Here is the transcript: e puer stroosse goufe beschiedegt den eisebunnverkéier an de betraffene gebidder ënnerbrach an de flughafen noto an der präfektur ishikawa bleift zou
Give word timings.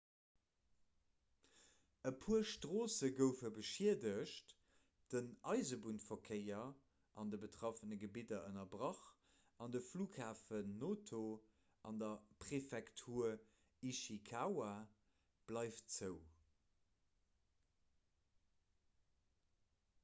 e 2.09 2.11
puer 2.21 2.45
stroosse 2.51 3.09
goufe 3.17 3.49
beschiedegt 3.57 4.53
den 5.15 5.27
eisebunnverkéier 5.55 6.63
an 7.23 7.33
de 7.33 7.39
betraffene 7.43 7.99
gebidder 8.05 8.41
ënnerbrach 8.51 9.01
an 9.67 9.75
de 9.75 9.81
flughafen 9.89 10.71
noto 10.85 11.21
an 11.91 11.99
der 12.05 12.15
präfektur 12.45 13.33
ishikawa 13.91 14.71
bleift 15.53 15.93
zou 15.99 16.15